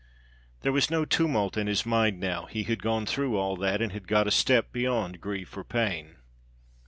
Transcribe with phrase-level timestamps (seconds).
[0.61, 3.91] There was no tumult in his mind now; he had gone through all that, and
[3.91, 6.15] had got a step beyond grief or pain.